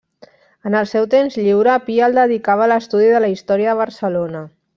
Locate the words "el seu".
0.77-1.03